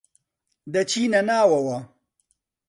دەچینە 0.73 1.21
ناوەوە. 1.27 1.79